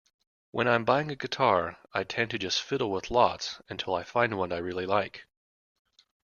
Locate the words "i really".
4.51-4.87